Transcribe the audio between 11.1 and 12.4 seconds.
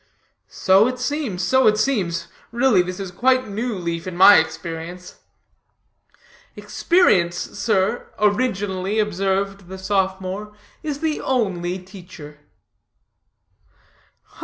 only teacher."